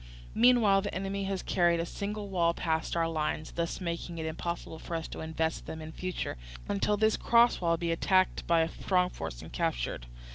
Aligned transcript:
Meanwhile 0.33 0.81
the 0.81 0.95
enemy 0.95 1.25
have 1.25 1.45
carried 1.45 1.79
a 1.79 1.85
single 1.85 2.27
wall 2.29 2.55
past 2.55 2.97
our 2.97 3.07
lines, 3.07 3.51
thus 3.51 3.79
making 3.79 4.17
it 4.17 4.25
impossible 4.25 4.79
for 4.79 4.95
us 4.95 5.07
to 5.09 5.21
invest 5.21 5.67
them 5.67 5.79
in 5.79 5.91
future, 5.91 6.37
until 6.67 6.97
this 6.97 7.15
cross 7.15 7.61
wall 7.61 7.77
be 7.77 7.91
attacked 7.91 8.47
by 8.47 8.61
a 8.61 8.67
strong 8.69 9.11
force 9.11 9.43
and 9.43 9.53
captured. 9.53 10.07